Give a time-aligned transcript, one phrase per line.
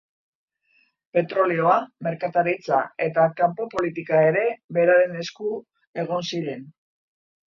[1.15, 1.73] Petrolioa,
[2.07, 4.47] merkataritza eta kanpo-politika ere
[4.79, 5.51] beraren esku
[6.05, 6.65] egon ziren.